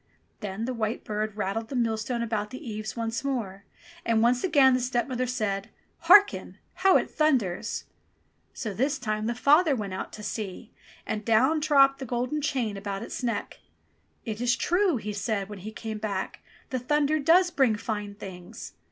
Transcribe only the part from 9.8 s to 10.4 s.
out to